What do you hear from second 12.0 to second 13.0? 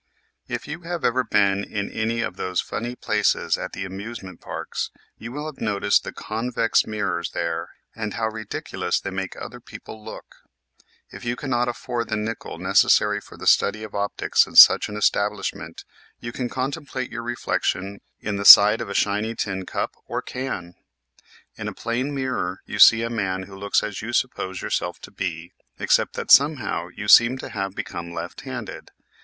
the nickel neces